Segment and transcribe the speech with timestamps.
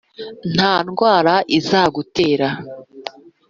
[0.53, 2.49] nta ndwara izagutera.